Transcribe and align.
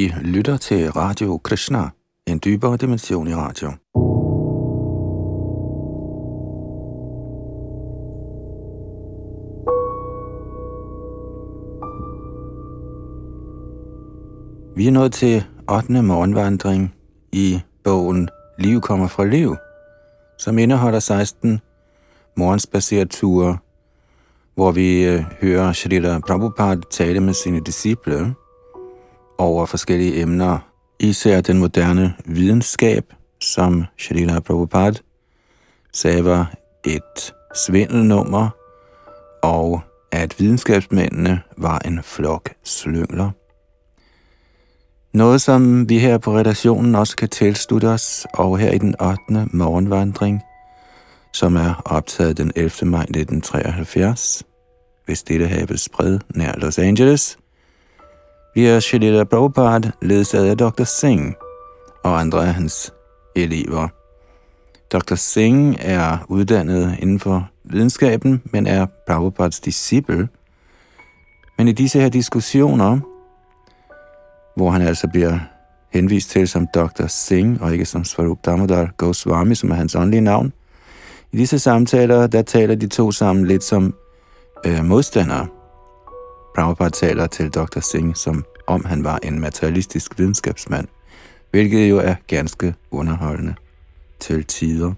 I 0.00 0.12
lytter 0.22 0.56
til 0.56 0.92
Radio 0.92 1.40
Krishna, 1.44 1.88
en 2.26 2.40
dybere 2.44 2.76
dimension 2.76 3.28
i 3.28 3.34
radio. 3.34 3.68
Vi 14.76 14.86
er 14.86 14.90
nået 14.90 15.12
til 15.12 15.44
8. 15.70 16.02
morgenvandring 16.02 16.94
i 17.32 17.60
bogen 17.84 18.28
Liv 18.58 18.80
kommer 18.80 19.06
fra 19.06 19.24
liv, 19.24 19.56
som 20.38 20.58
indeholder 20.58 20.98
16 20.98 21.60
morgensbaserede 22.36 23.08
ture, 23.08 23.58
hvor 24.54 24.70
vi 24.70 25.04
øh, 25.04 25.24
hører 25.42 25.72
Shrita 25.72 26.18
Prabhupada 26.18 26.80
tale 26.90 27.20
med 27.20 27.34
sine 27.34 27.60
disciple 27.60 28.34
over 29.40 29.66
forskellige 29.66 30.20
emner, 30.20 30.58
især 30.98 31.40
den 31.40 31.58
moderne 31.58 32.14
videnskab, 32.24 33.04
som 33.40 33.84
Shalila 33.98 34.40
Prabhupada 34.40 34.98
sagde 35.92 36.24
var 36.24 36.54
et 36.86 37.32
svindelnummer, 37.54 38.48
og 39.42 39.80
at 40.12 40.40
videnskabsmændene 40.40 41.40
var 41.56 41.78
en 41.78 42.02
flok 42.02 42.50
slyngler. 42.64 43.30
Noget, 45.12 45.40
som 45.40 45.88
vi 45.88 45.98
her 45.98 46.18
på 46.18 46.36
redaktionen 46.36 46.94
også 46.94 47.16
kan 47.16 47.28
tilslutte 47.28 47.88
os, 47.88 48.26
og 48.34 48.58
her 48.58 48.70
i 48.70 48.78
den 48.78 48.94
8. 49.00 49.48
morgenvandring, 49.52 50.42
som 51.32 51.56
er 51.56 51.82
optaget 51.84 52.36
den 52.38 52.52
11. 52.56 52.70
maj 52.82 53.02
1973, 53.02 54.42
hvis 55.04 55.22
dette 55.22 55.46
have 55.46 55.78
spredt 55.78 56.36
nær 56.36 56.52
Los 56.56 56.78
Angeles, 56.78 57.38
bliver 58.52 58.80
Shalila 58.80 59.24
Prabhupada 59.24 59.90
ledsaget 60.02 60.50
af 60.50 60.58
Dr. 60.58 60.84
Singh 60.84 61.34
og 62.04 62.20
andre 62.20 62.46
af 62.46 62.54
hans 62.54 62.92
elever. 63.36 63.88
Dr. 64.92 65.14
Singh 65.14 65.76
er 65.80 66.18
uddannet 66.28 66.96
inden 66.98 67.20
for 67.20 67.48
videnskaben, 67.64 68.42
men 68.44 68.66
er 68.66 68.86
Prabhupads 69.06 69.60
disciple. 69.60 70.28
Men 71.58 71.68
i 71.68 71.72
disse 71.72 72.00
her 72.00 72.08
diskussioner 72.08 73.00
hvor 74.56 74.70
han 74.70 74.82
altså 74.82 75.08
bliver 75.08 75.38
henvist 75.92 76.30
til 76.30 76.48
som 76.48 76.66
Dr. 76.74 77.06
Singh, 77.06 77.62
og 77.62 77.72
ikke 77.72 77.84
som 77.84 78.04
Svarup 78.04 78.38
Damodar 78.44 78.90
Goswami, 78.96 79.54
som 79.54 79.70
er 79.70 79.74
hans 79.74 79.94
åndelige 79.94 80.20
navn. 80.20 80.52
I 81.32 81.36
disse 81.36 81.58
samtaler, 81.58 82.26
der 82.26 82.42
taler 82.42 82.74
de 82.74 82.86
to 82.86 83.12
sammen 83.12 83.46
lidt 83.46 83.64
som 83.64 83.94
øh, 84.66 84.84
modstandere. 84.84 85.46
Prabhupada 86.54 86.90
taler 86.90 87.26
til 87.26 87.50
Dr. 87.50 87.80
Singh, 87.80 88.16
som 88.16 88.44
om 88.66 88.84
han 88.84 89.04
var 89.04 89.18
en 89.22 89.40
materialistisk 89.40 90.18
videnskabsmand, 90.18 90.88
hvilket 91.50 91.90
jo 91.90 91.98
er 91.98 92.14
ganske 92.26 92.74
underholdende 92.90 93.54
til 94.20 94.44
tider. 94.44 94.92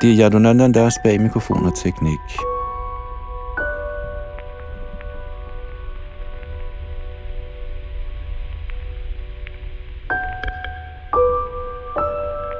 Det 0.00 0.12
er 0.12 0.18
Yadunandan, 0.18 0.74
deres 0.74 0.94
bag 1.04 1.20
mikrofon 1.20 1.66
og 1.66 1.76
teknik. 1.76 2.18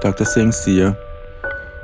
Dr. 0.02 0.24
Singh 0.34 0.52
siger, 0.52 0.92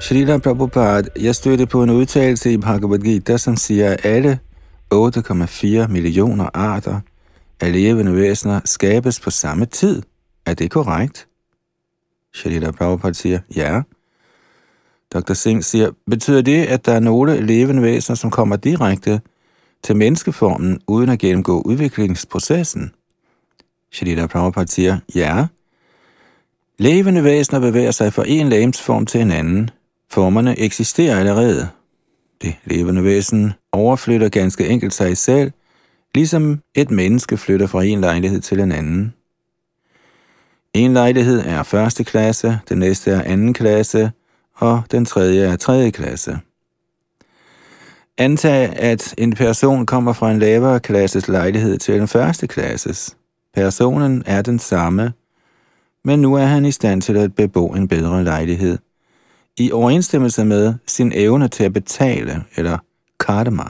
Srila 0.00 0.38
Prabhupada, 0.38 1.08
jeg 1.20 1.34
stødte 1.34 1.66
på 1.66 1.83
en 1.83 1.90
udtalelse 1.90 2.52
i 2.52 2.56
Bhagavad 2.56 2.98
Gita, 2.98 3.36
som 3.36 3.56
siger, 3.56 3.92
at 3.92 4.06
alle 4.06 4.38
8,4 4.94 5.86
millioner 5.89 6.50
arter 6.55 7.00
af 7.61 7.72
levende 7.72 8.17
væsener 8.17 8.61
skabes 8.64 9.20
på 9.20 9.30
samme 9.30 9.67
tid. 9.67 10.03
Er 10.47 10.55
det 10.55 10.70
korrekt? 10.70 11.28
Shalita 12.34 12.70
Prabhupada 12.70 13.12
siger, 13.12 13.41
ja. 13.56 13.83
Dr. 15.14 15.33
Singh 15.33 15.62
siger, 15.62 15.91
betyder 16.11 16.42
det, 16.42 16.64
at 16.64 16.86
der 16.86 16.92
er 16.92 17.01
nogle 17.01 17.46
levende 17.46 17.83
væsener, 17.83 18.17
som 18.17 18.30
kommer 18.30 18.57
direkte 18.57 19.20
til 19.83 19.96
menneskeformen, 19.96 20.80
uden 20.86 21.08
at 21.11 21.18
gennemgå 21.18 21.61
udviklingsprocessen? 21.61 22.95
Shalita 23.92 24.27
Prabhupada 24.27 24.67
siger, 24.67 24.98
ja. 25.14 25.46
Levende 26.79 27.24
væsener 27.24 27.61
bevæger 27.61 27.91
sig 27.91 28.12
fra 28.12 28.24
en 28.27 28.48
lægemsform 28.48 29.07
til 29.07 29.20
en 29.20 29.30
anden. 29.30 29.70
Formerne 30.11 30.58
eksisterer 30.58 31.18
allerede. 31.18 31.68
Det 32.42 32.54
levende 32.64 33.04
væsen 33.04 33.52
overflytter 33.72 34.28
ganske 34.28 34.68
enkelt 34.68 34.94
sig 34.94 35.16
selv, 35.16 35.52
ligesom 36.14 36.62
et 36.74 36.90
menneske 36.90 37.36
flytter 37.36 37.66
fra 37.66 37.82
en 37.82 38.00
lejlighed 38.00 38.40
til 38.40 38.60
en 38.60 38.72
anden. 38.72 39.14
En 40.74 40.92
lejlighed 40.92 41.40
er 41.40 41.62
første 41.62 42.04
klasse, 42.04 42.58
den 42.68 42.78
næste 42.78 43.10
er 43.10 43.22
anden 43.22 43.54
klasse, 43.54 44.10
og 44.54 44.82
den 44.90 45.04
tredje 45.04 45.40
er 45.40 45.56
tredje 45.56 45.90
klasse. 45.90 46.38
Antag, 48.18 48.76
at 48.76 49.14
en 49.18 49.32
person 49.32 49.86
kommer 49.86 50.12
fra 50.12 50.30
en 50.30 50.38
lavere 50.38 50.80
klasses 50.80 51.28
lejlighed 51.28 51.78
til 51.78 51.94
en 51.94 52.08
første 52.08 52.46
klasses. 52.46 53.16
Personen 53.55 54.22
er 54.26 54.42
den 54.42 54.58
samme, 54.58 55.12
men 56.05 56.18
nu 56.18 56.34
er 56.34 56.44
han 56.44 56.64
i 56.64 56.72
stand 56.72 57.02
til 57.02 57.16
at 57.16 57.34
bebo 57.34 57.66
en 57.66 57.88
bedre 57.88 58.24
lejlighed, 58.24 58.78
i 59.58 59.73
overensstemmelse 59.73 60.45
med 60.45 60.74
sin 60.86 61.13
evne 61.14 61.48
til 61.48 61.64
at 61.64 61.73
betale, 61.73 62.45
eller 62.57 62.79
karma. 63.20 63.64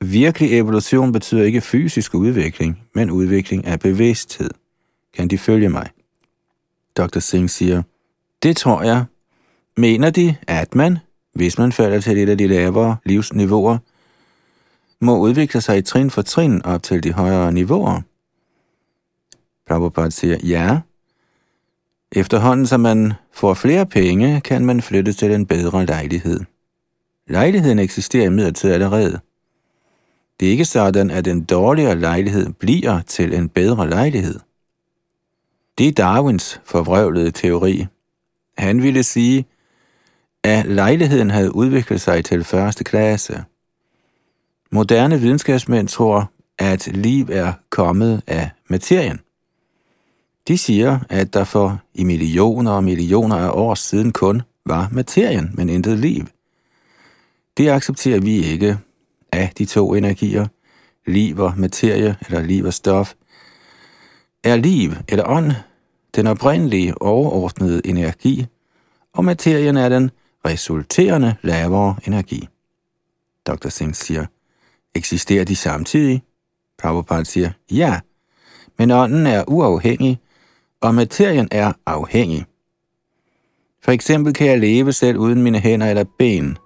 Virkelig 0.00 0.58
evolution 0.58 1.12
betyder 1.12 1.42
ikke 1.42 1.60
fysisk 1.60 2.14
udvikling, 2.14 2.82
men 2.94 3.10
udvikling 3.10 3.66
af 3.66 3.80
bevidsthed. 3.80 4.50
Kan 5.14 5.28
de 5.28 5.38
følge 5.38 5.68
mig? 5.68 5.90
Dr. 6.96 7.18
Singh 7.18 7.48
siger, 7.48 7.82
det 8.42 8.56
tror 8.56 8.82
jeg. 8.82 9.04
Mener 9.76 10.10
de, 10.10 10.36
at 10.46 10.74
man, 10.74 10.98
hvis 11.32 11.58
man 11.58 11.72
falder 11.72 12.00
til 12.00 12.18
et 12.18 12.28
af 12.28 12.38
de 12.38 12.46
lavere 12.46 12.96
livsniveauer, 13.04 13.78
må 15.00 15.18
udvikle 15.18 15.60
sig 15.60 15.78
i 15.78 15.82
trin 15.82 16.10
for 16.10 16.22
trin 16.22 16.62
op 16.64 16.82
til 16.82 17.02
de 17.02 17.12
højere 17.12 17.52
niveauer? 17.52 18.00
Prabhupada 19.66 20.10
siger, 20.10 20.38
ja. 20.42 20.80
Efterhånden 22.16 22.66
som 22.66 22.80
man 22.80 23.12
får 23.32 23.54
flere 23.54 23.86
penge, 23.86 24.40
kan 24.40 24.64
man 24.64 24.82
flytte 24.82 25.12
til 25.12 25.32
en 25.32 25.46
bedre 25.46 25.86
lejlighed. 25.86 26.40
Lejligheden 27.28 27.78
eksisterer 27.78 28.26
imidlertid 28.26 28.72
allerede. 28.72 29.20
Det 30.40 30.46
er 30.46 30.50
ikke 30.50 30.64
sådan, 30.64 31.10
at 31.10 31.26
en 31.26 31.44
dårligere 31.44 31.98
lejlighed 31.98 32.52
bliver 32.52 33.00
til 33.00 33.34
en 33.34 33.48
bedre 33.48 33.90
lejlighed. 33.90 34.40
Det 35.78 35.88
er 35.88 35.92
Darwins 35.92 36.60
forvrøvlede 36.64 37.30
teori. 37.30 37.86
Han 38.58 38.82
ville 38.82 39.02
sige, 39.02 39.46
at 40.42 40.66
lejligheden 40.66 41.30
havde 41.30 41.54
udviklet 41.54 42.00
sig 42.00 42.24
til 42.24 42.44
første 42.44 42.84
klasse. 42.84 43.44
Moderne 44.72 45.20
videnskabsmænd 45.20 45.88
tror, 45.88 46.32
at 46.58 46.86
liv 46.86 47.28
er 47.32 47.52
kommet 47.70 48.22
af 48.26 48.50
materien. 48.70 49.23
De 50.48 50.58
siger, 50.58 50.98
at 51.08 51.34
der 51.34 51.44
for 51.44 51.82
i 51.94 52.04
millioner 52.04 52.70
og 52.70 52.84
millioner 52.84 53.36
af 53.36 53.50
år 53.50 53.74
siden 53.74 54.12
kun 54.12 54.42
var 54.66 54.88
materien, 54.92 55.50
men 55.54 55.68
intet 55.68 55.98
liv. 55.98 56.26
Det 57.56 57.70
accepterer 57.70 58.20
vi 58.20 58.44
ikke 58.44 58.78
af 59.32 59.52
de 59.58 59.64
to 59.64 59.94
energier, 59.94 60.46
liv 61.06 61.38
og 61.38 61.52
materie 61.56 62.16
eller 62.26 62.42
liv 62.42 62.64
og 62.64 62.74
stof. 62.74 63.14
Er 64.44 64.56
liv 64.56 64.92
eller 65.08 65.24
ånd 65.28 65.52
den 66.14 66.26
oprindelige 66.26 67.02
overordnede 67.02 67.86
energi, 67.86 68.46
og 69.12 69.24
materien 69.24 69.76
er 69.76 69.88
den 69.88 70.10
resulterende 70.44 71.34
lavere 71.42 71.96
energi. 72.06 72.48
Dr. 73.46 73.68
Singh 73.68 73.94
siger, 73.94 74.26
eksisterer 74.94 75.44
de 75.44 75.56
samtidig? 75.56 76.22
Prabhupada 76.78 77.24
siger, 77.24 77.50
ja, 77.70 78.00
men 78.78 78.90
ånden 78.90 79.26
er 79.26 79.44
uafhængig 79.48 80.20
og 80.84 80.94
materien 80.94 81.48
er 81.50 81.72
afhængig. 81.86 82.44
For 83.84 83.92
eksempel 83.92 84.32
kan 84.32 84.46
jeg 84.46 84.58
leve 84.58 84.92
selv 84.92 85.18
uden 85.18 85.42
mine 85.42 85.58
hænder 85.58 85.86
eller 85.86 86.04
ben. 86.18 86.58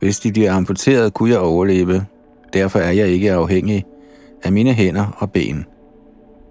Hvis 0.00 0.20
de 0.20 0.32
bliver 0.32 0.52
amputeret, 0.52 1.14
kunne 1.14 1.30
jeg 1.30 1.38
overleve. 1.38 2.06
Derfor 2.52 2.78
er 2.78 2.92
jeg 2.92 3.08
ikke 3.08 3.32
afhængig 3.32 3.84
af 4.42 4.52
mine 4.52 4.72
hænder 4.72 5.06
og 5.18 5.32
ben. 5.32 5.66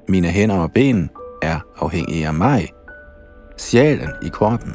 Mine 0.07 0.27
hænder 0.27 0.55
og 0.55 0.71
ben 0.71 1.09
er 1.41 1.59
afhængige 1.77 2.27
af 2.27 2.33
mig, 2.33 2.67
sjælen 3.57 4.09
i 4.25 4.29
kroppen. 4.29 4.73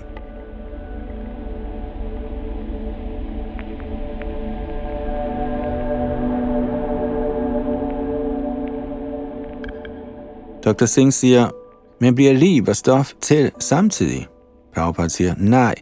Dr. 10.64 10.84
Singh 10.84 11.12
siger, 11.12 11.61
men 12.02 12.14
bliver 12.14 12.32
liv 12.32 12.64
og 12.68 12.76
stof 12.76 13.12
til 13.20 13.52
samtidig? 13.58 14.26
Prabhupada 14.74 15.08
siger, 15.08 15.34
nej, 15.38 15.74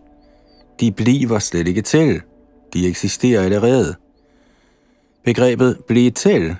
de 0.81 0.93
bliver 0.93 1.39
slet 1.39 1.69
ikke 1.69 1.83
til. 1.83 2.21
De 2.75 2.89
eksisterer 2.89 3.43
allerede. 3.43 3.95
Begrebet 5.25 5.79
blive 5.87 6.11
til 6.11 6.57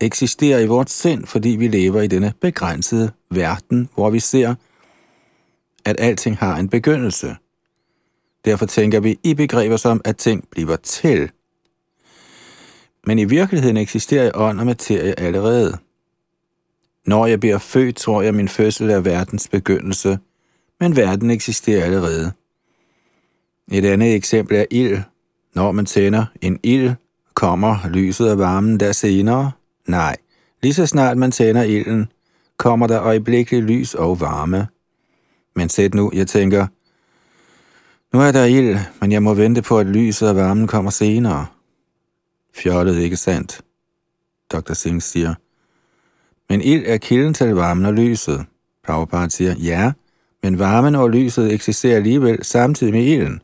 eksisterer 0.00 0.58
i 0.58 0.66
vores 0.66 0.90
sind, 0.90 1.26
fordi 1.26 1.48
vi 1.48 1.68
lever 1.68 2.00
i 2.00 2.06
denne 2.06 2.32
begrænsede 2.40 3.10
verden, 3.30 3.88
hvor 3.94 4.10
vi 4.10 4.20
ser, 4.20 4.54
at 5.84 5.96
alting 5.98 6.36
har 6.36 6.56
en 6.56 6.68
begyndelse. 6.68 7.36
Derfor 8.44 8.66
tænker 8.66 9.00
vi 9.00 9.18
i 9.22 9.34
begreber 9.34 9.76
som, 9.76 10.00
at 10.04 10.16
ting 10.16 10.48
bliver 10.50 10.76
til. 10.76 11.30
Men 13.06 13.18
i 13.18 13.24
virkeligheden 13.24 13.76
eksisterer 13.76 14.30
ånd 14.34 14.60
og 14.60 14.66
materie 14.66 15.20
allerede. 15.20 15.78
Når 17.06 17.26
jeg 17.26 17.40
bliver 17.40 17.58
født, 17.58 17.96
tror 17.96 18.22
jeg, 18.22 18.34
min 18.34 18.48
fødsel 18.48 18.90
er 18.90 19.00
verdens 19.00 19.48
begyndelse, 19.48 20.18
men 20.80 20.96
verden 20.96 21.30
eksisterer 21.30 21.84
allerede. 21.84 22.32
Et 23.72 23.84
andet 23.84 24.14
eksempel 24.14 24.56
er 24.56 24.64
ild. 24.70 24.98
Når 25.54 25.72
man 25.72 25.86
tænder 25.86 26.24
en 26.42 26.60
ild, 26.62 26.92
kommer 27.34 27.88
lyset 27.88 28.30
og 28.30 28.38
varmen 28.38 28.80
der 28.80 28.92
senere? 28.92 29.52
Nej. 29.86 30.16
Lige 30.62 30.74
så 30.74 30.86
snart 30.86 31.16
man 31.16 31.30
tænder 31.30 31.62
ilden, 31.62 32.08
kommer 32.56 32.86
der 32.86 33.02
øjeblikkeligt 33.02 33.64
lys 33.64 33.94
og 33.94 34.20
varme. 34.20 34.68
Men 35.56 35.68
sæt 35.68 35.94
nu, 35.94 36.10
jeg 36.14 36.28
tænker, 36.28 36.66
nu 38.12 38.20
er 38.20 38.32
der 38.32 38.44
ild, 38.44 38.78
men 39.00 39.12
jeg 39.12 39.22
må 39.22 39.34
vente 39.34 39.62
på, 39.62 39.78
at 39.78 39.86
lyset 39.86 40.28
og 40.28 40.36
varmen 40.36 40.66
kommer 40.66 40.90
senere. 40.90 41.46
Fjollet, 42.54 42.98
ikke 42.98 43.16
sandt? 43.16 43.60
Dr. 44.52 44.72
Singh 44.72 45.02
siger. 45.02 45.34
Men 46.48 46.60
ild 46.60 46.82
er 46.86 46.96
kilden 46.96 47.34
til 47.34 47.54
varmen 47.54 47.86
og 47.86 47.94
lyset. 47.94 48.44
Prabhupada 48.84 49.28
siger, 49.28 49.54
ja, 49.54 49.92
men 50.42 50.58
varmen 50.58 50.94
og 50.94 51.10
lyset 51.10 51.52
eksisterer 51.52 51.96
alligevel 51.96 52.44
samtidig 52.44 52.92
med 52.92 53.04
ilden. 53.04 53.40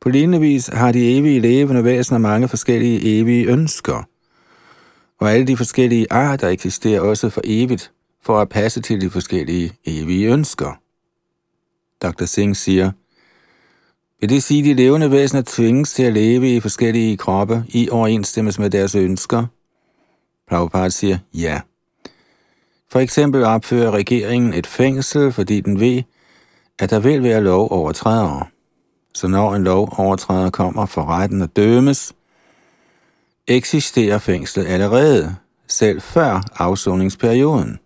På 0.00 0.08
lignende 0.08 0.40
vis 0.40 0.66
har 0.66 0.92
de 0.92 1.18
evige 1.18 1.40
levende 1.40 1.84
væsener 1.84 2.18
mange 2.18 2.48
forskellige 2.48 3.18
evige 3.20 3.46
ønsker. 3.46 4.08
Og 5.18 5.32
alle 5.32 5.46
de 5.46 5.56
forskellige 5.56 6.06
arter 6.10 6.48
eksisterer 6.48 7.00
også 7.00 7.30
for 7.30 7.40
evigt, 7.44 7.92
for 8.22 8.40
at 8.40 8.48
passe 8.48 8.80
til 8.80 9.00
de 9.00 9.10
forskellige 9.10 9.72
evige 9.84 10.32
ønsker. 10.32 10.80
Dr. 12.02 12.24
Singh 12.24 12.56
siger, 12.56 12.90
vil 14.20 14.28
det 14.28 14.42
sige, 14.42 14.60
at 14.60 14.64
de 14.64 14.74
levende 14.74 15.10
væsener 15.10 15.42
tvinges 15.46 15.92
til 15.92 16.02
at 16.02 16.12
leve 16.12 16.56
i 16.56 16.60
forskellige 16.60 17.16
kroppe 17.16 17.64
i 17.68 17.88
overensstemmelse 17.90 18.60
med 18.60 18.70
deres 18.70 18.94
ønsker? 18.94 19.46
Prabhupada 20.48 20.88
siger 20.88 21.18
ja. 21.34 21.60
For 22.90 23.00
eksempel 23.00 23.44
opfører 23.44 23.90
regeringen 23.90 24.54
et 24.54 24.66
fængsel, 24.66 25.32
fordi 25.32 25.60
den 25.60 25.80
ved, 25.80 26.02
at 26.78 26.90
der 26.90 27.00
vil 27.00 27.22
være 27.22 27.40
lov 27.40 27.72
overtrædere. 27.72 28.46
Så 29.14 29.28
når 29.28 29.54
en 29.54 29.64
lov 29.64 29.94
overtræder 29.98 30.50
kommer 30.50 30.86
for 30.86 31.04
retten 31.04 31.42
og 31.42 31.56
dømes, 31.56 32.12
eksisterer 33.46 34.18
fængslet 34.18 34.66
allerede, 34.66 35.36
selv 35.66 36.00
før 36.00 36.42
afsoningsperioden. 36.56 37.78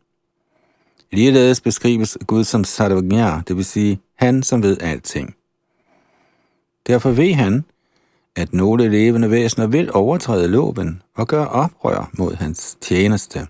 Ligeledes 1.13 1.61
beskrives 1.61 2.19
Gud 2.27 2.45
som 2.45 2.65
Sarvagnya, 2.65 3.41
det 3.49 3.57
vil 3.57 3.65
sige 3.65 4.01
han, 4.17 4.43
som 4.43 4.63
ved 4.63 4.77
alting. 4.81 5.35
Derfor 6.87 7.11
ved 7.11 7.35
han, 7.35 7.65
at 8.37 8.53
nogle 8.53 8.89
levende 8.89 9.31
væsener 9.31 9.67
vil 9.67 9.91
overtræde 9.95 10.49
loven 10.49 11.03
og 11.17 11.29
gøre 11.29 11.49
oprør 11.49 12.11
mod 12.19 12.35
hans 12.35 12.77
tjeneste. 12.81 13.47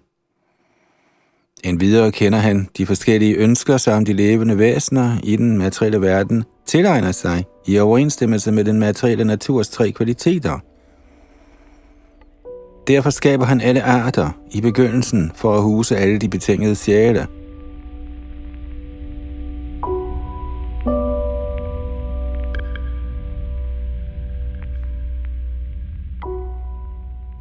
En 1.65 1.81
videre 1.81 2.13
kender 2.13 2.39
han 2.39 2.69
de 2.79 2.87
forskellige 2.87 3.35
ønsker, 3.35 3.77
som 3.77 4.05
de 4.05 4.13
levende 4.13 4.59
væsener 4.59 5.17
i 5.23 5.37
den 5.37 5.59
materielle 5.59 6.01
verden 6.01 6.45
tilegner 6.67 7.13
sig 7.13 7.45
i 7.67 7.79
overensstemmelse 7.79 8.53
med 8.53 8.65
den 8.65 8.79
materielle 8.79 9.25
naturs 9.25 9.69
tre 9.69 9.93
kvaliteter. 9.93 10.59
Derfor 12.87 13.11
skaber 13.11 13.45
han 13.45 13.61
alle 13.61 13.83
arter 13.83 14.31
i 14.51 14.61
begyndelsen 14.61 15.33
for 15.35 15.57
at 15.57 15.63
huse 15.63 15.97
alle 15.97 16.19
de 16.19 16.29
betingede 16.29 16.75
sjæle– 16.75 17.27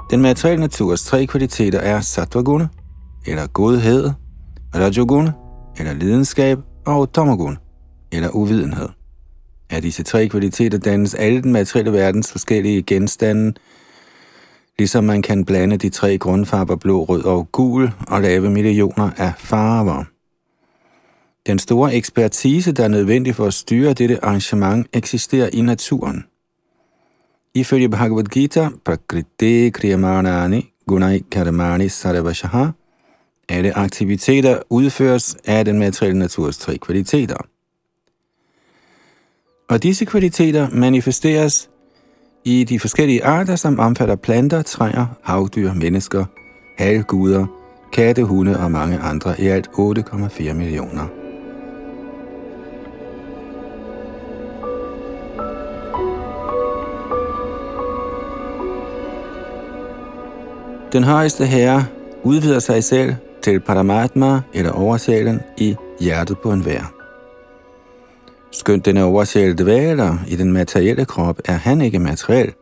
Den 0.10 0.22
materielle 0.22 0.62
naturs 0.62 1.04
tre 1.04 1.26
kvaliteter 1.26 1.80
er 1.80 2.02
sattvaguna, 2.02 2.68
eller 3.26 3.48
godhed, 3.48 4.12
rajoguna, 4.76 5.32
eller 5.78 5.94
lidenskab, 5.94 6.58
og 6.86 7.14
tamaguna, 7.14 7.56
eller 8.12 8.30
uvidenhed. 8.30 8.90
Af 9.70 9.82
disse 9.82 10.04
tre 10.04 10.28
kvaliteter 10.28 10.78
dannes 10.78 11.14
alle 11.14 11.42
den 11.42 11.52
materielle 11.52 11.94
verdens 11.94 12.32
forskellige 12.32 12.82
genstande, 12.84 13.54
ligesom 14.80 15.04
man 15.04 15.22
kan 15.22 15.46
blande 15.46 15.78
de 15.78 15.90
tre 15.90 16.18
grundfarver 16.18 16.76
blå, 16.76 17.04
rød 17.04 17.24
og 17.24 17.52
gul 17.52 17.92
og 18.08 18.22
lave 18.22 18.50
millioner 18.50 19.10
af 19.18 19.34
farver. 19.38 20.04
Den 21.48 21.60
store 21.60 21.94
ekspertise, 21.96 22.72
der 22.72 22.84
er 22.84 22.88
nødvendig 22.88 23.36
for 23.36 23.46
at 23.46 23.54
styre 23.54 23.94
dette 23.94 24.26
arrangement, 24.26 24.88
eksisterer 24.94 25.50
i 25.54 25.62
naturen. 25.62 26.24
Ifølge 27.54 27.90
Bhagavad 27.90 28.24
Gita, 28.24 28.70
Prakriti 28.86 29.70
Kriyamanani 29.70 30.74
Gunai 30.88 31.20
Karmani 31.32 31.90
Sarvashaha, 31.90 32.66
alle 33.50 33.78
aktiviteter 33.78 34.60
udføres 34.70 35.38
af 35.46 35.66
den 35.66 35.80
materielle 35.80 36.20
naturs 36.20 36.58
tre 36.58 36.78
kvaliteter. 36.78 37.38
Og 39.70 39.84
disse 39.84 40.06
kvaliteter 40.06 40.70
manifesteres 40.70 41.70
i 42.46 42.64
de 42.64 42.80
forskellige 42.80 43.26
arter, 43.26 43.56
som 43.56 43.80
omfatter 43.80 44.16
planter, 44.16 44.62
træer, 44.62 45.06
havdyr, 45.24 45.74
mennesker, 45.74 46.26
halvguder, 46.78 47.46
katte, 47.94 48.24
hunde 48.24 48.60
og 48.60 48.72
mange 48.72 48.98
andre, 49.00 49.42
i 49.42 49.48
alt 49.48 49.68
8,4 49.68 50.54
millioner. 50.54 51.19
Den 60.94 61.04
højeste 61.04 61.46
herre 61.46 61.86
udvider 62.24 62.60
sig 62.60 62.84
selv 62.84 63.16
til 63.42 63.60
Paramatma 63.60 64.42
eller 64.54 64.72
oversjælen 64.72 65.42
i 65.58 65.76
hjertet 66.00 66.38
på 66.40 66.52
en 66.52 66.66
vær. 66.66 66.94
Skønt 68.52 68.86
denne 68.86 69.04
oversjæl 69.04 69.58
dvæler 69.58 70.18
i 70.28 70.36
den 70.36 70.54
materielle 70.54 71.06
krop, 71.06 71.40
er 71.46 71.54
han 71.54 71.82
ikke 71.82 72.00
materiel, 72.00 72.54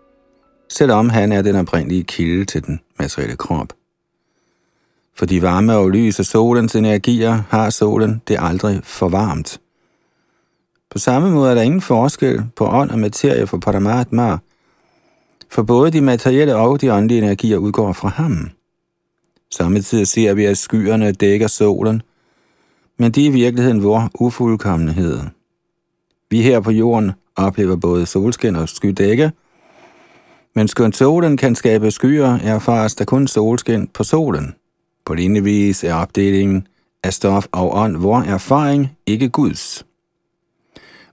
selvom 0.70 1.10
han 1.10 1.32
er 1.32 1.42
den 1.42 1.56
oprindelige 1.56 2.04
kilde 2.04 2.46
til 2.46 2.66
den 2.66 2.80
materielle 3.00 3.36
krop. 3.36 3.74
Fordi 5.18 5.42
varme 5.42 5.76
og 5.76 5.90
lys 5.90 6.20
og 6.20 6.26
solens 6.26 6.76
energier 6.76 7.44
har 7.50 7.70
solen 7.70 8.22
det 8.28 8.38
aldrig 8.40 8.82
for 8.84 9.10
varmt. 9.10 9.60
På 10.92 10.98
samme 10.98 11.32
måde 11.32 11.52
er 11.52 11.56
der 11.56 11.62
ingen 11.62 11.82
forskel 11.82 12.44
på 12.56 12.68
ånd 12.68 12.92
og 12.92 13.00
materie 13.00 13.48
for 13.48 13.58
Paramatma, 13.58 14.38
for 15.50 15.64
både 15.64 15.92
de 15.92 16.02
materielle 16.02 16.56
og 16.56 16.82
de 16.82 16.94
åndelige 16.94 17.18
energier 17.18 17.58
udgår 17.58 17.94
fra 17.94 18.10
ham. 18.10 18.50
Samtidig 19.52 20.08
ser 20.08 20.34
vi, 20.34 20.46
at 20.46 20.58
skyerne 20.58 21.12
dækker 21.12 21.48
solen, 21.48 22.02
men 23.00 23.12
de 23.12 23.26
er 23.26 23.30
i 23.30 23.34
virkeligheden 23.34 23.84
vor 23.84 24.10
ufuldkommenhed. 24.20 25.20
Vi 26.30 26.42
her 26.42 26.60
på 26.60 26.72
jorden 26.72 27.12
oplever 27.36 27.76
både 27.76 28.06
solskin 28.06 28.56
og 28.56 28.70
skydække, 28.70 29.32
men 30.56 30.68
skønt 30.68 30.98
solen 30.98 31.38
kan 31.38 31.56
skabe 31.56 31.92
skyer, 31.92 32.38
erfares 32.44 32.96
der 32.96 33.06
kun 33.06 33.28
solskin 33.28 33.88
på 33.88 34.04
solen. 34.04 34.56
På 35.06 35.14
lignende 35.14 35.44
vis 35.44 35.84
er 35.84 35.94
opdelingen 35.94 36.68
af 37.04 37.14
stof 37.14 37.48
og 37.52 37.76
ånd 37.76 37.98
vor 37.98 38.20
erfaring 38.20 38.98
ikke 39.06 39.30
Guds. 39.30 39.86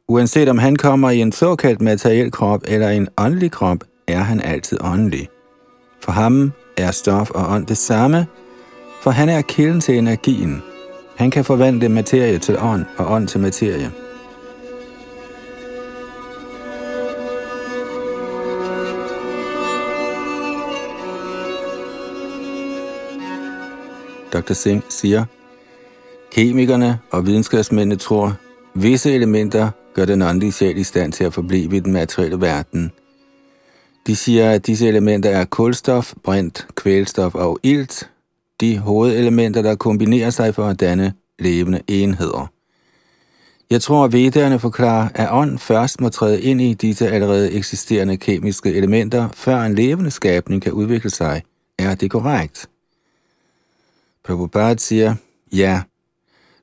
Uanset 0.09 0.49
om 0.49 0.59
han 0.59 0.77
kommer 0.77 1.11
i 1.11 1.21
en 1.21 1.33
såkaldt 1.33 1.81
materiel 1.81 2.31
krop 2.31 2.63
eller 2.67 2.89
en 2.89 3.09
åndelig 3.17 3.51
krop, 3.51 3.85
er 4.07 4.21
han 4.21 4.41
altid 4.41 4.79
åndelig. 4.81 5.29
For 6.01 6.13
ham 6.13 6.53
er 6.77 6.91
stof 6.91 7.31
og 7.31 7.51
ånd 7.51 7.67
det 7.67 7.77
samme, 7.77 8.27
for 9.03 9.11
han 9.11 9.29
er 9.29 9.43
kilden 9.43 9.81
til 9.81 9.99
energien. 9.99 10.63
Han 11.17 11.31
kan 11.31 11.45
forvandle 11.45 11.89
materie 11.89 12.39
til 12.39 12.59
ånd 12.59 12.85
og 12.99 13.13
ånd 13.13 13.29
til 13.29 13.41
materie. 13.41 13.91
Dr. 24.33 24.53
Singh 24.53 24.85
siger, 24.89 25.25
Kemikerne 26.33 26.99
og 27.11 27.27
videnskabsmændene 27.27 27.97
tror, 27.97 28.37
visse 28.75 29.13
elementer 29.13 29.71
gør 29.95 30.05
den 30.05 30.23
åndelige 30.23 30.53
sjæl 30.53 30.77
i 30.77 30.83
stand 30.83 31.13
til 31.13 31.25
at 31.25 31.35
forblive 31.35 31.77
i 31.77 31.81
den 31.81 31.93
materielle 31.93 32.41
verden– 32.41 32.93
de 34.07 34.17
siger, 34.17 34.51
at 34.51 34.67
disse 34.67 34.89
elementer 34.89 35.31
er 35.31 35.45
kulstof, 35.45 36.15
brint, 36.23 36.67
kvælstof 36.75 37.35
og 37.35 37.59
ilt, 37.63 38.11
de 38.61 38.79
hovedelementer, 38.79 39.63
der 39.63 39.75
kombinerer 39.75 40.31
sig 40.31 40.55
for 40.55 40.65
at 40.67 40.81
danne 40.81 41.13
levende 41.39 41.81
enheder. 41.89 42.51
Jeg 43.71 43.83
tror, 43.83 44.05
at 44.05 44.13
vedderne 44.13 44.59
forklarer, 44.59 45.09
at 45.15 45.29
ånd 45.33 45.59
først 45.59 46.01
må 46.01 46.09
træde 46.09 46.43
ind 46.43 46.61
i 46.61 46.75
disse 46.75 47.09
allerede 47.09 47.53
eksisterende 47.53 48.17
kemiske 48.17 48.75
elementer, 48.75 49.29
før 49.35 49.61
en 49.63 49.75
levende 49.75 50.11
skabning 50.11 50.63
kan 50.63 50.73
udvikle 50.73 51.11
sig 51.11 51.43
Er 51.79 51.95
det 51.95 52.11
korrekt? 52.11 52.69
Prabhupada 54.25 54.77
siger, 54.79 55.15
ja. 55.53 55.83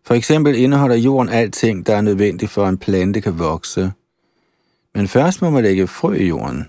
For 0.05 0.13
eksempel 0.13 0.55
indeholder 0.55 0.95
jorden 0.95 1.29
alting, 1.29 1.85
der 1.85 1.95
er 1.95 2.01
nødvendigt 2.01 2.51
for, 2.51 2.65
at 2.65 2.69
en 2.69 2.77
plante 2.77 3.21
kan 3.21 3.39
vokse. 3.39 3.91
Men 4.95 5.07
først 5.07 5.41
må 5.41 5.49
man 5.49 5.63
lægge 5.63 5.87
frø 5.87 6.13
i 6.13 6.27
jorden. 6.27 6.67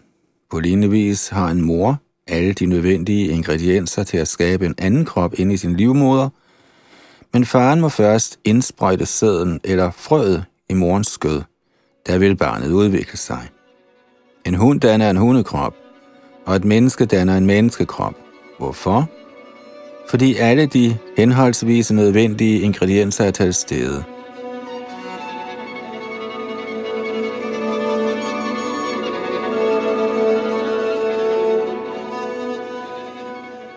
På 0.52 0.61
lignende 0.61 0.90
vis 0.90 1.28
har 1.28 1.49
en 1.49 1.62
mor 1.62 1.99
alle 2.26 2.52
de 2.52 2.66
nødvendige 2.66 3.28
ingredienser 3.28 4.04
til 4.04 4.16
at 4.16 4.28
skabe 4.28 4.66
en 4.66 4.75
anden 4.78 5.04
krop 5.04 5.35
ind 5.38 5.52
i 5.52 5.56
sin 5.56 5.76
livmoder, 5.76 6.28
men 7.32 7.44
faren 7.44 7.80
må 7.80 7.88
først 7.88 8.38
indsprøjte 8.44 9.06
sæden 9.06 9.61
eller 9.64 9.90
frøet 9.90 10.44
i 10.71 10.75
morens 10.75 11.09
skød. 11.09 11.42
Der 12.06 12.18
vil 12.18 12.37
barnet 12.37 12.73
udvikle 12.73 13.18
sig. 13.18 13.49
En 14.47 14.54
hund 14.54 14.80
danner 14.80 15.11
en 15.11 15.16
hundekrop, 15.16 15.75
og 16.47 16.56
et 16.56 16.64
menneske 16.64 17.06
danner 17.06 17.37
en 17.37 17.47
menneskekrop. 17.47 18.14
Hvorfor? 18.59 19.11
Fordi 20.11 20.35
alle 20.35 20.66
de 20.66 20.97
henholdsvis 21.16 21.92
nødvendige 21.92 22.61
ingredienser 22.61 23.25
er 23.25 23.30
til 23.30 23.54
stede. 23.54 24.04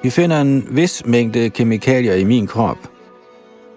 Vi 0.05 0.09
finder 0.09 0.41
en 0.41 0.67
vis 0.71 1.05
mængde 1.05 1.50
kemikalier 1.50 2.15
i 2.15 2.24
min 2.24 2.47
krop. 2.47 2.77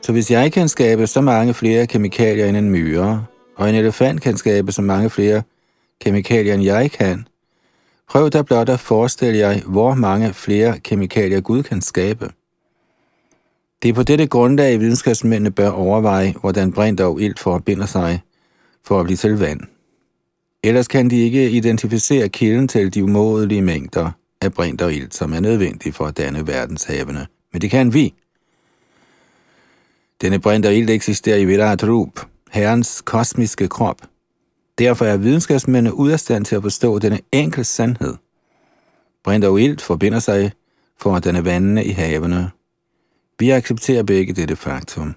Så 0.03 0.13
hvis 0.13 0.31
jeg 0.31 0.53
kan 0.53 0.69
skabe 0.69 1.07
så 1.07 1.21
mange 1.21 1.55
flere 1.55 1.87
kemikalier 1.87 2.47
end 2.47 2.57
en 2.57 2.71
myre, 2.71 3.27
og 3.57 3.69
en 3.69 3.75
elefant 3.75 4.23
kan 4.23 4.37
skabe 4.37 4.73
så 4.73 4.83
mange 4.83 5.11
flere 5.11 5.43
kemikalier 6.01 6.55
end 6.55 6.63
jeg 6.63 6.91
kan, 6.91 7.27
prøv 8.09 8.31
da 8.31 8.43
blot 8.43 8.69
at 8.69 8.81
forestille 8.81 9.39
jer, 9.39 9.61
hvor 9.67 9.95
mange 9.95 10.35
flere 10.35 10.79
kemikalier 10.79 11.41
Gud 11.41 11.63
kan 11.63 11.81
skabe. 11.81 12.31
Det 13.83 13.89
er 13.89 13.93
på 13.93 14.03
dette 14.03 14.27
grundlag, 14.27 14.81
videnskabsmændene 14.81 15.51
bør 15.51 15.71
overveje, 15.71 16.35
hvordan 16.41 16.73
brint 16.73 17.01
og 17.01 17.21
ilt 17.21 17.39
forbinder 17.39 17.87
sig 17.87 18.21
for 18.85 19.01
at 19.01 19.05
blive 19.05 19.17
til 19.17 19.39
vand. 19.39 19.61
Ellers 20.63 20.89
kan 20.89 21.11
de 21.11 21.17
ikke 21.17 21.51
identificere 21.51 22.29
kilden 22.29 22.69
til 22.69 22.95
de 22.95 23.05
umådelige 23.05 23.63
mængder 23.63 24.11
af 24.41 24.53
brint 24.53 24.83
og 24.83 24.95
ilt, 24.95 25.15
som 25.15 25.33
er 25.33 25.41
nødvendig 25.41 25.95
for 25.95 26.07
at 26.07 26.17
danne 26.17 26.47
verdenshavene. 26.47 27.27
Men 27.53 27.63
det 27.63 27.71
kan 27.71 27.95
vi. 27.95 28.15
Denne 30.21 30.39
brint 30.39 30.67
og 30.67 30.75
ilt 30.75 30.91
eksisterer 30.91 31.37
i 31.37 31.45
Virat 31.45 31.89
Rup, 31.89 32.27
Herrens 32.51 33.03
kosmiske 33.05 33.69
krop. 33.69 34.03
Derfor 34.79 35.05
er 35.05 35.17
videnskabsmændene 35.17 35.95
ude 35.95 36.13
af 36.13 36.21
stand 36.21 36.45
til 36.45 36.57
at 36.57 36.63
forstå 36.63 36.99
denne 36.99 37.21
enkel 37.33 37.65
sandhed. 37.65 38.15
Brint 39.25 39.45
og 39.45 39.61
ilt 39.61 39.83
forbinder 39.83 40.19
sig 40.19 40.53
for 41.01 41.17
at 41.17 41.25
danne 41.25 41.45
vandene 41.45 41.85
i 41.85 41.91
havene. 41.91 42.51
Vi 43.39 43.51
accepterer 43.51 44.03
begge 44.03 44.33
dette 44.33 44.57
faktum. 44.57 45.15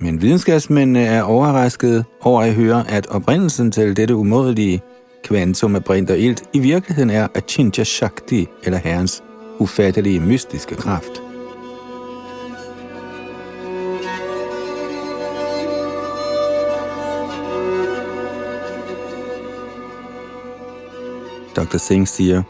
Men 0.00 0.22
videnskabsmændene 0.22 1.00
er 1.00 1.22
overrasket 1.22 2.04
over 2.20 2.42
at 2.42 2.54
høre, 2.54 2.90
at 2.90 3.06
oprindelsen 3.06 3.72
til 3.72 3.96
dette 3.96 4.16
umådelige 4.16 4.82
kvantum 5.28 5.76
af 5.76 5.84
brint 5.84 6.10
og 6.10 6.18
ilt 6.18 6.42
i 6.52 6.58
virkeligheden 6.58 7.10
er 7.10 7.28
Achintya 7.34 7.84
Shakti, 7.84 8.46
eller 8.62 8.78
Herrens 8.78 9.22
ufattelige 9.58 10.20
mystiske 10.20 10.74
kraft. 10.74 11.22
Dr. 21.56 21.78
Singh 21.78 22.06
siger, 22.06 22.42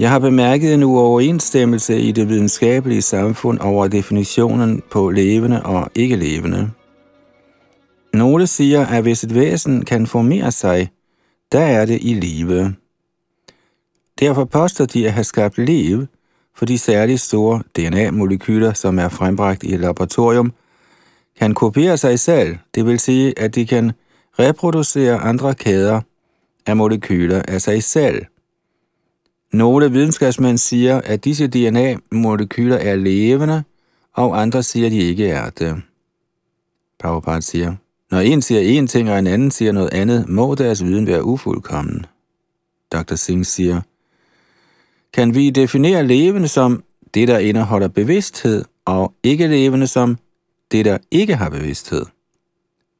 Jeg 0.00 0.10
har 0.10 0.18
bemærket 0.18 0.74
en 0.74 0.82
uoverensstemmelse 0.82 2.00
i 2.00 2.12
det 2.12 2.28
videnskabelige 2.28 3.02
samfund 3.02 3.58
over 3.58 3.88
definitionen 3.88 4.82
på 4.90 5.10
levende 5.10 5.62
og 5.62 5.90
ikke 5.94 6.16
levende. 6.16 6.70
Nogle 8.14 8.46
siger, 8.46 8.86
at 8.86 9.02
hvis 9.02 9.24
et 9.24 9.34
væsen 9.34 9.84
kan 9.84 10.06
formere 10.06 10.52
sig, 10.52 10.88
der 11.52 11.60
er 11.60 11.86
det 11.86 11.98
i 12.02 12.14
live. 12.14 12.74
Derfor 14.20 14.44
påstår 14.44 14.84
de 14.84 15.06
at 15.06 15.12
have 15.12 15.24
skabt 15.24 15.58
liv, 15.58 16.06
for 16.54 16.66
de 16.66 16.78
særligt 16.78 17.20
store 17.20 17.62
DNA-molekyler, 17.76 18.72
som 18.72 18.98
er 18.98 19.08
frembragt 19.08 19.62
i 19.62 19.74
et 19.74 19.80
laboratorium, 19.80 20.52
kan 21.38 21.54
kopiere 21.54 21.96
sig 21.96 22.20
selv, 22.20 22.56
det 22.74 22.86
vil 22.86 23.00
sige, 23.00 23.38
at 23.38 23.54
de 23.54 23.66
kan 23.66 23.92
reproducere 24.38 25.18
andre 25.18 25.54
kæder 25.54 26.00
af 26.66 26.76
molekyler 26.76 27.42
af 27.48 27.62
sig 27.62 27.82
selv. 27.82 28.26
Nogle 29.52 29.92
videnskabsmænd 29.92 30.58
siger, 30.58 31.00
at 31.00 31.24
disse 31.24 31.46
DNA-molekyler 31.46 32.76
er 32.76 32.96
levende, 32.96 33.62
og 34.12 34.42
andre 34.42 34.62
siger, 34.62 34.86
at 34.86 34.92
de 34.92 34.98
ikke 34.98 35.28
er 35.28 35.50
det. 35.50 35.82
Prabhupada 36.98 37.40
siger, 37.40 37.74
når 38.10 38.20
en 38.20 38.42
siger 38.42 38.82
én 38.82 38.86
ting, 38.86 39.10
og 39.10 39.18
en 39.18 39.26
anden 39.26 39.50
siger 39.50 39.72
noget 39.72 39.94
andet, 39.94 40.28
må 40.28 40.54
deres 40.54 40.84
viden 40.84 41.06
være 41.06 41.24
ufuldkommen. 41.24 42.06
Dr. 42.92 43.14
Singh 43.14 43.44
siger, 43.44 43.80
kan 45.12 45.34
vi 45.34 45.50
definere 45.50 46.06
levende 46.06 46.48
som 46.48 46.82
det, 47.14 47.28
der 47.28 47.38
indeholder 47.38 47.88
bevidsthed, 47.88 48.64
og 48.84 49.14
ikke 49.22 49.46
levende 49.46 49.86
som 49.86 50.18
det, 50.72 50.84
der 50.84 50.98
ikke 51.10 51.36
har 51.36 51.48
bevidsthed? 51.48 52.06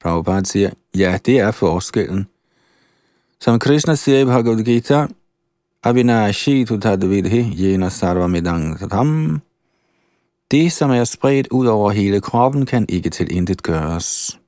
Prabhupada 0.03 0.45
siger, 0.45 0.71
ja, 0.97 1.19
det 1.27 1.39
er 1.39 1.51
forskellen. 1.51 2.27
Som 3.41 3.59
Krishna 3.59 3.95
siger 3.95 4.19
i 4.19 4.25
Bhagavad 4.25 4.65
Gita, 4.65 5.07
Avinashi 5.83 6.65
tutadvidhi 6.65 7.55
jena 7.57 7.89
sarvamidang 7.89 8.79
tatam. 8.79 9.41
Det, 10.51 10.73
som 10.73 10.91
er 10.91 11.05
spredt 11.05 11.49
ud 11.51 11.67
over 11.67 11.91
hele 11.91 12.21
kroppen, 12.21 12.67
kan 12.67 12.87
ikke 12.89 13.11
til 13.11 13.37
intet 13.37 13.63
gøres. 13.63 14.40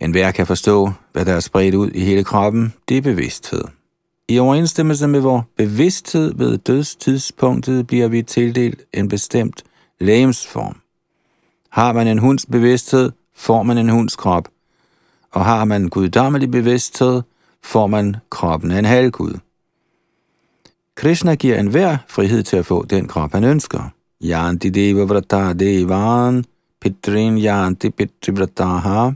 En 0.00 0.10
hver 0.10 0.30
kan 0.30 0.46
forstå, 0.46 0.92
hvad 1.12 1.24
der 1.24 1.32
er 1.32 1.40
spredt 1.40 1.74
ud 1.74 1.90
i 1.90 2.00
hele 2.00 2.24
kroppen, 2.24 2.72
det 2.88 2.96
er 2.96 3.02
bevidsthed. 3.02 3.64
I 4.28 4.38
overensstemmelse 4.38 5.08
med 5.08 5.20
vores 5.20 5.44
bevidsthed 5.56 6.34
ved 6.34 6.58
dødstidspunktet 6.58 7.86
bliver 7.86 8.08
vi 8.08 8.22
tildelt 8.22 8.82
en 8.94 9.08
bestemt 9.08 9.62
lægemsform. 10.00 10.76
Har 11.70 11.92
man 11.92 12.06
en 12.06 12.18
hunds 12.18 12.46
bevidsthed, 12.46 13.12
får 13.34 13.62
man 13.62 13.78
en 13.78 13.88
hunds 13.88 14.16
krop– 14.16 14.48
og 15.32 15.44
har 15.44 15.64
man 15.64 15.88
guddommelig 15.88 16.50
bevidsthed, 16.50 17.22
får 17.62 17.86
man 17.86 18.16
kroppen 18.30 18.70
af 18.70 18.78
en 18.78 18.84
halvgud. 18.84 19.38
Krishna 20.94 21.34
giver 21.34 21.58
enhver 21.58 21.96
frihed 22.08 22.42
til 22.42 22.56
at 22.56 22.66
få 22.66 22.84
den 22.84 23.08
krop, 23.08 23.32
han 23.32 23.44
ønsker. 23.44 23.92
Yanti 24.24 24.68
deva 24.68 25.04
vrata 25.04 25.52
devan, 25.52 26.44
pitrin 26.80 27.38
yanti 27.38 27.90
pitrivrataha, 27.90 29.10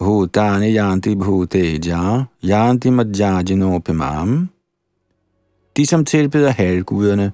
bhutani 0.00 0.72
yanti 0.74 1.14
bhuteja, 1.14 2.26
yanti 2.42 2.90
madjajino 2.90 3.78
pimam. 3.78 4.48
De, 5.76 5.86
som 5.86 6.04
tilbeder 6.04 6.50
halvguderne, 6.50 7.32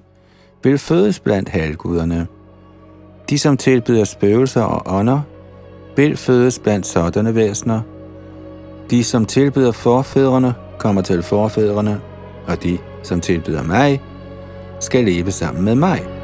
vil 0.63 0.77
fødes 0.77 1.19
blandt 1.19 1.49
halvguderne. 1.49 2.27
De, 3.29 3.39
som 3.39 3.57
tilbeder 3.57 4.03
spøgelser 4.03 4.61
og 4.61 4.97
ånder, 4.99 5.21
vil 5.95 6.17
fødes 6.17 6.59
blandt 6.59 6.87
sådanne 6.87 7.35
væsener. 7.35 7.81
De, 8.89 9.03
som 9.03 9.25
tilbyder 9.25 9.71
forfædrene, 9.71 10.53
kommer 10.79 11.01
til 11.01 11.23
forfædrene, 11.23 12.01
og 12.47 12.63
de, 12.63 12.77
som 13.03 13.21
tilbyder 13.21 13.63
mig, 13.63 14.01
skal 14.79 15.03
leve 15.05 15.31
sammen 15.31 15.65
med 15.65 15.75
mig. 15.75 16.16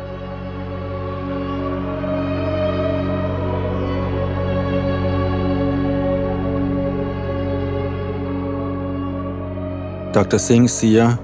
Dr. 10.13 10.37
Singh 10.37 10.69
siger, 10.69 11.15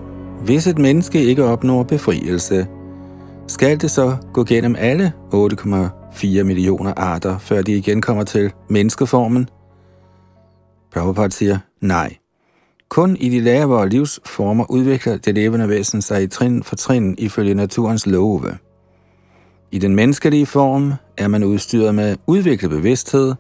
hvis 0.44 0.68
et 0.68 0.78
menneske 0.78 1.24
ikke 1.24 1.44
opnår 1.44 1.84
befrielse, 1.84 2.68
skal 3.48 3.82
det 3.82 3.92
så 3.92 4.18
gå 4.34 4.44
gennem 4.44 4.76
alle 4.80 5.14
8,4 5.34 6.44
millioner 6.44 6.94
arter, 6.98 7.38
før 7.38 7.62
de 7.62 7.78
igen 7.78 8.02
kommer 8.02 8.24
til 8.24 8.52
menneskeformen? 8.70 9.50
Prabhupada 10.94 11.30
siger, 11.30 11.58
nej. 11.82 12.16
Kun 12.90 13.16
i 13.16 13.30
de 13.30 13.40
lavere 13.40 13.90
livsformer 13.90 14.72
udvikler 14.72 15.18
det 15.18 15.36
levende 15.36 15.70
væsen 15.70 16.02
sig 16.02 16.24
i 16.24 16.28
trin 16.28 16.64
for 16.64 16.76
trin 16.76 17.16
ifølge 17.18 17.54
naturens 17.54 18.08
love. 18.08 18.58
I 19.72 19.80
den 19.80 19.96
menneskelige 19.96 20.46
form 20.46 20.94
er 21.18 21.28
man 21.28 21.44
udstyret 21.44 21.96
med 21.96 22.16
udviklet 22.28 22.72
bevidsthed. 22.72 23.34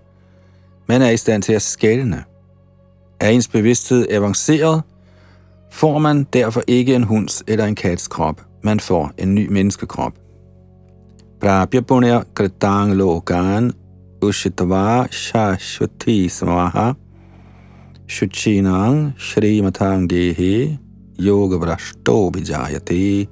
Man 0.87 1.01
er 1.01 1.09
i 1.09 1.17
stand 1.17 1.43
til 1.43 1.53
at 1.53 1.61
skælne. 1.61 2.23
Er 3.19 3.29
ens 3.29 3.47
bevidsthed 3.47 4.07
avanceret, 4.09 4.81
får 5.71 5.99
man 5.99 6.23
derfor 6.33 6.61
ikke 6.67 6.95
en 6.95 7.03
hunds 7.03 7.43
eller 7.47 7.65
en 7.65 7.75
kats 7.75 8.07
krop 8.07 8.41
man 8.63 8.79
får 8.79 9.11
en 9.17 9.35
ny 9.35 9.47
menneskekrop. 9.47 10.13
Prabhya 11.39 11.81
punya 11.81 12.23
kritang 12.35 12.93
lokan 12.95 13.71
ushitva 14.21 15.07
shashvati 15.11 16.29
samaha 16.29 16.93
shuchinang 18.07 19.13
shrimatang 19.17 20.09
gehe 20.09 20.77
yoga 21.19 21.57
brashto 21.57 22.29
vijayate. 22.29 23.27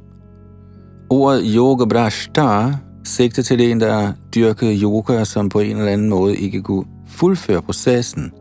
Ordet 1.10 1.44
yoga 1.56 1.86
brashta 1.86 2.79
sigter 3.03 3.44
til 3.44 3.62
en, 3.62 3.79
der 3.79 4.13
dyrkede 4.36 4.82
yoga, 4.82 5.24
som 5.24 5.50
på 5.50 5.60
en 5.60 5.77
eller 5.77 5.91
anden 5.91 6.10
måde 6.10 6.38
ikke 6.38 6.62
kunne 6.62 6.86
fuldføre 7.08 7.62
processen. 7.62 8.32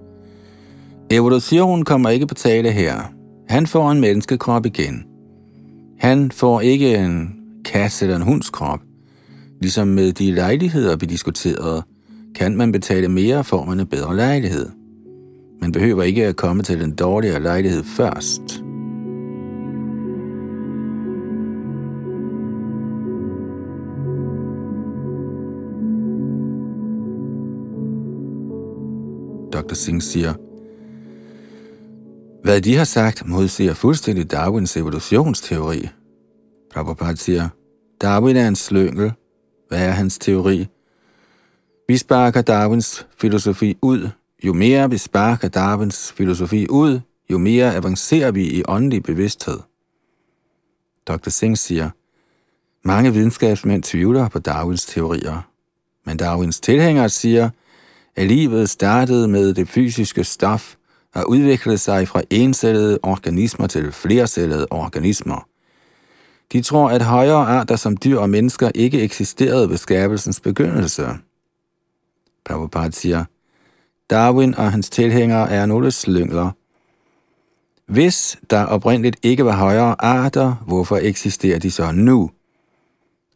Evolution 1.11 1.85
kommer 1.85 2.11
ikke 2.11 2.27
på 2.27 2.35
tale 2.35 2.71
her. 2.71 3.16
Han 3.49 3.67
får 3.67 3.91
en 3.91 4.01
menneskekrop 4.01 4.67
igen. 4.67 5.05
Han 5.99 6.31
får 6.31 6.61
ikke 6.61 6.97
en 6.97 7.37
kat 7.65 8.03
eller 8.03 8.17
en 8.17 8.23
hunds 8.23 8.51
krop. 8.51 8.81
Ligesom 9.61 9.89
med 9.89 10.13
de 10.13 10.31
lejligheder, 10.31 10.97
vi 10.97 11.07
diskuterede, 11.07 11.83
kan 12.35 12.57
man 12.57 12.73
betale 12.73 13.09
mere, 13.09 13.45
får 13.45 13.65
man 13.65 13.81
en 13.81 13.87
bedre 13.87 14.17
lejlighed. 14.17 14.69
Man 15.61 15.73
behøver 15.73 16.03
ikke 16.03 16.27
at 16.27 16.37
komme 16.37 16.63
til 16.63 16.81
den 16.81 16.95
dårligere 16.95 17.43
lejlighed 17.43 17.85
først. 17.85 18.63
Dr. 29.53 29.75
Singh 29.75 30.03
siger, 30.03 30.35
hvad 32.47 32.61
de 32.61 32.77
har 32.77 32.85
sagt 32.85 33.29
modsiger 33.29 33.75
fuldstændig 33.75 34.31
Darwins 34.31 34.77
evolutionsteori. 34.77 35.89
Prabhupada 36.73 37.15
siger, 37.15 37.49
Darwin 38.03 38.37
er 38.37 38.49
en 38.49 38.57
slyngel. 38.57 39.13
Hvad 39.69 39.87
er 39.87 39.91
hans 39.91 40.19
teori? 40.19 40.67
Vi 41.89 41.97
sparker 41.97 42.43
Darwins 42.43 43.07
filosofi 43.19 43.79
ud. 43.83 44.09
Jo 44.45 44.53
mere 44.53 44.91
vi 44.91 44.99
sparker 44.99 45.49
Darwins 45.49 46.13
filosofi 46.13 46.67
ud, 46.71 47.01
jo 47.31 47.39
mere 47.39 47.75
avancerer 47.75 48.31
vi 48.31 48.45
i 48.45 48.63
åndelig 48.69 49.03
bevidsthed. 49.03 49.59
Dr. 51.07 51.31
Singh 51.31 51.57
siger, 51.57 51.91
mange 52.85 53.13
videnskabsmænd 53.13 53.83
tvivler 53.83 54.29
på 54.29 54.39
Darwins 54.39 54.87
teorier, 54.87 55.51
men 56.05 56.17
Darwins 56.17 56.61
tilhængere 56.61 57.09
siger, 57.09 57.51
at 58.17 58.27
livet 58.27 58.71
startede 58.71 59.29
med 59.29 59.55
det 59.55 59.69
fysiske 59.69 60.25
stof 60.25 60.77
har 61.17 61.25
udviklede 61.25 61.79
sig 61.79 62.09
fra 62.09 62.23
encellede 62.31 62.99
organismer 63.03 63.67
til 63.67 63.93
flercellede 63.93 64.67
organismer. 64.71 65.49
De 66.53 66.63
tror, 66.63 66.91
at 66.91 67.03
højere 67.03 67.47
arter 67.47 67.77
som 67.77 67.97
dyr 67.97 68.19
og 68.19 68.31
mennesker 68.31 68.71
ikke 68.75 69.01
eksisterede 69.01 69.71
ved 69.71 69.77
skabelsens 69.77 70.41
begyndelse. 70.41 71.09
Prabhupada 72.45 72.91
siger, 72.91 73.25
Darwin 74.11 74.55
og 74.55 74.73
hans 74.73 74.91
tilhængere 74.91 75.51
er 75.51 75.67
nogle 75.67 75.91
slyngler. 75.91 76.51
Hvis 77.87 78.39
der 78.51 78.65
oprindeligt 78.65 79.17
ikke 79.23 79.45
var 79.45 79.57
højere 79.57 80.05
arter, 80.05 80.55
hvorfor 80.67 80.97
eksisterer 80.97 81.59
de 81.59 81.71
så 81.71 81.93
nu? 81.93 82.31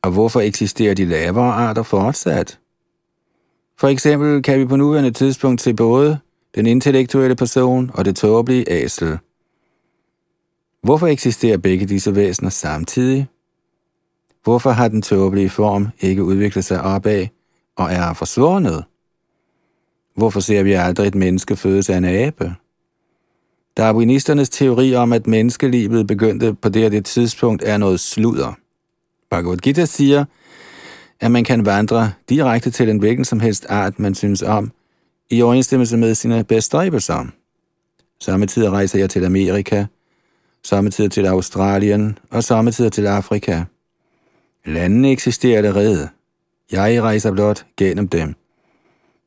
Og 0.02 0.10
hvorfor 0.10 0.40
eksisterer 0.40 0.94
de 0.94 1.04
lavere 1.04 1.52
arter 1.52 1.82
fortsat? 1.82 2.58
For 3.78 3.88
eksempel 3.88 4.42
kan 4.42 4.58
vi 4.58 4.66
på 4.66 4.76
nuværende 4.76 5.10
tidspunkt 5.10 5.60
se 5.60 5.74
både 5.74 6.18
den 6.54 6.66
intellektuelle 6.66 7.36
person 7.36 7.90
og 7.94 8.04
det 8.04 8.16
tåbelige 8.16 8.64
æsel. 8.68 9.18
Hvorfor 10.82 11.06
eksisterer 11.06 11.58
begge 11.58 11.86
disse 11.86 12.14
væsener 12.14 12.50
samtidig? 12.50 13.28
Hvorfor 14.44 14.70
har 14.70 14.88
den 14.88 15.02
tåbelige 15.02 15.50
form 15.50 15.88
ikke 16.00 16.24
udviklet 16.24 16.64
sig 16.64 16.82
opad 16.82 17.26
og 17.76 17.92
er 17.92 18.12
forsvundet? 18.12 18.84
Hvorfor 20.16 20.40
ser 20.40 20.62
vi 20.62 20.72
aldrig 20.72 21.06
et 21.06 21.14
menneske 21.14 21.56
fødes 21.56 21.90
af 21.90 21.96
en 21.96 22.04
abe? 22.04 22.54
Darwinisternes 23.76 24.48
teori 24.48 24.94
om, 24.94 25.12
at 25.12 25.26
menneskelivet 25.26 26.06
begyndte 26.06 26.54
på 26.54 26.68
det 26.68 26.82
her 26.82 26.88
det 26.88 27.04
tidspunkt, 27.04 27.62
er 27.64 27.76
noget 27.76 28.00
sludder. 28.00 28.52
Bhagavad 29.30 29.56
Gita 29.56 29.84
siger, 29.84 30.24
at 31.20 31.30
man 31.30 31.44
kan 31.44 31.66
vandre 31.66 32.12
direkte 32.28 32.70
til 32.70 32.88
en 32.88 32.98
hvilken 32.98 33.24
som 33.24 33.40
helst 33.40 33.66
art, 33.68 33.98
man 33.98 34.14
synes 34.14 34.42
om, 34.42 34.72
i 35.30 35.42
overensstemmelse 35.42 35.96
med 35.96 36.14
sine 36.14 36.44
bestræbelser. 36.44 37.26
Samtidig 38.20 38.70
rejser 38.70 38.98
jeg 38.98 39.10
til 39.10 39.24
Amerika, 39.24 39.86
samtidig 40.62 41.10
til 41.10 41.26
Australien 41.26 42.18
og 42.30 42.44
samtidig 42.44 42.92
til 42.92 43.06
Afrika. 43.06 43.64
Landene 44.66 45.10
eksisterer 45.10 45.56
allerede. 45.56 46.08
Jeg 46.72 47.02
rejser 47.02 47.32
blot 47.32 47.66
gennem 47.76 48.08
dem. 48.08 48.34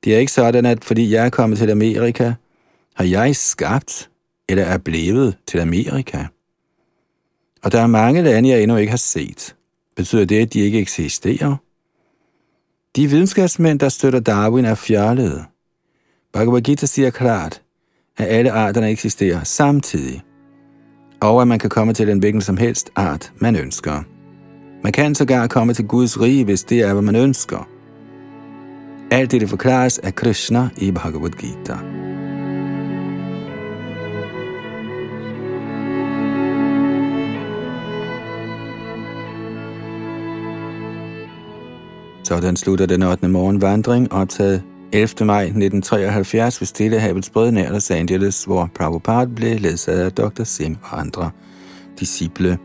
Det 0.03 0.15
er 0.15 0.19
ikke 0.19 0.31
sådan, 0.31 0.65
at 0.65 0.85
fordi 0.85 1.11
jeg 1.11 1.25
er 1.25 1.29
kommet 1.29 1.57
til 1.59 1.71
Amerika, 1.71 2.33
har 2.95 3.05
jeg 3.05 3.35
skabt 3.35 4.09
eller 4.49 4.63
er 4.63 4.77
blevet 4.77 5.37
til 5.47 5.59
Amerika. 5.59 6.25
Og 7.63 7.71
der 7.71 7.81
er 7.81 7.87
mange 7.87 8.21
lande, 8.21 8.49
jeg 8.49 8.63
endnu 8.63 8.77
ikke 8.77 8.89
har 8.89 8.97
set. 8.97 9.55
Betyder 9.95 10.25
det, 10.25 10.41
at 10.41 10.53
de 10.53 10.59
ikke 10.59 10.79
eksisterer? 10.79 11.55
De 12.95 13.07
videnskabsmænd, 13.07 13.79
der 13.79 13.89
støtter 13.89 14.19
Darwin, 14.19 14.65
er 14.65 14.75
fjollede. 14.75 15.45
Bhagavad 16.33 16.61
Gita 16.61 16.85
siger 16.85 17.09
klart, 17.09 17.61
at 18.17 18.27
alle 18.27 18.51
arterne 18.51 18.89
eksisterer 18.89 19.43
samtidig, 19.43 20.21
og 21.21 21.41
at 21.41 21.47
man 21.47 21.59
kan 21.59 21.69
komme 21.69 21.93
til 21.93 22.07
den 22.07 22.19
hvilken 22.19 22.41
som 22.41 22.57
helst 22.57 22.91
art, 22.95 23.33
man 23.37 23.55
ønsker. 23.55 24.03
Man 24.83 24.91
kan 24.91 25.15
sågar 25.15 25.47
komme 25.47 25.73
til 25.73 25.87
Guds 25.87 26.21
rige, 26.21 26.45
hvis 26.45 26.63
det 26.63 26.81
er, 26.81 26.93
hvad 26.93 27.01
man 27.01 27.15
ønsker. 27.15 27.67
Alt 29.11 29.31
det 29.31 29.49
forklares 29.49 29.99
af 29.99 30.15
Krishna 30.15 30.69
i 30.77 30.91
Bhagavad 30.91 31.29
Gita. 31.29 31.77
Sådan 42.23 42.55
slutter 42.55 42.85
den 42.85 43.03
8. 43.03 43.27
morgenvandring, 43.27 44.13
optaget 44.13 44.63
11. 44.93 45.25
maj 45.25 45.43
1973 45.43 46.61
ved 46.61 46.65
Stillehavets 46.65 47.29
brød 47.29 47.51
nær 47.51 47.71
Los 47.71 47.91
Angeles, 47.91 48.43
hvor 48.43 48.69
Prabhupada 48.75 49.25
blev 49.25 49.59
ledsaget 49.59 50.03
af 50.03 50.11
Dr. 50.11 50.43
Singh 50.43 50.77
og 50.83 50.99
andre 50.99 51.31
disciple. 51.99 52.57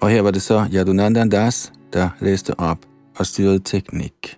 Og 0.00 0.10
her 0.10 0.22
var 0.22 0.30
det 0.30 0.42
så 0.42 0.68
Yadunandan 0.74 1.30
Das, 1.30 1.72
der 1.92 2.08
læste 2.20 2.60
op 2.60 2.78
og 3.16 3.26
styrede 3.26 3.58
teknik. 3.58 4.36